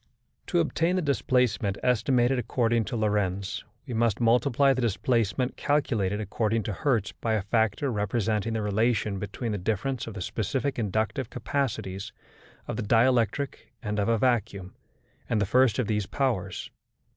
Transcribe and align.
To 0.47 0.59
obtain 0.59 0.95
the 0.95 1.01
displacement 1.03 1.77
estimated 1.83 2.39
according 2.39 2.85
to 2.85 2.95
Lorentz, 2.97 3.63
we 3.85 3.93
must 3.93 4.19
multiply 4.19 4.73
the 4.73 4.81
displacement 4.81 5.57
calculated 5.57 6.19
according 6.19 6.63
to 6.63 6.73
Hertz 6.73 7.11
by 7.11 7.33
a 7.35 7.43
factor 7.43 7.91
representing 7.91 8.53
the 8.53 8.63
relation 8.63 9.19
between 9.19 9.51
the 9.51 9.59
difference 9.59 10.07
of 10.07 10.15
the 10.15 10.21
specific 10.21 10.79
inductive 10.79 11.29
capacities 11.29 12.11
of 12.67 12.77
the 12.77 12.81
dielectric 12.81 13.71
and 13.83 13.99
of 13.99 14.09
a 14.09 14.17
vacuum, 14.17 14.73
and 15.29 15.39
the 15.39 15.45
first 15.45 15.77
of 15.77 15.85
these 15.85 16.07
powers. 16.07 16.71